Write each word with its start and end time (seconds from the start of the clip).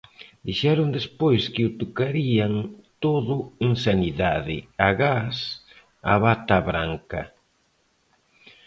Dixeron 0.47 0.87
despois 0.97 1.43
que 1.53 1.61
o 1.69 1.75
tocarían 1.81 2.53
todo 3.03 3.35
en 3.65 3.71
sanidade 3.85 4.57
agás 4.89 5.37
a 6.11 6.13
bata 6.25 6.57
branca. 6.69 7.21